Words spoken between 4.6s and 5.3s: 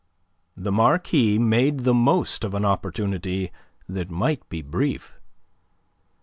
brief.